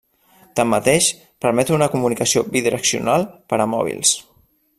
[0.59, 1.09] Tanmateix,
[1.45, 4.17] permet una comunicació bidireccional per a mòbils.